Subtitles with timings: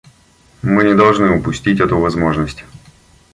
[0.63, 2.63] Мы не должны упустить эту возможность.